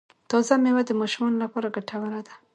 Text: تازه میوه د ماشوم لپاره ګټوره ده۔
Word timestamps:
تازه 0.29 0.55
میوه 0.63 0.83
د 0.85 0.91
ماشوم 0.99 1.29
لپاره 1.43 1.67
ګټوره 1.75 2.19
ده۔ 2.27 2.33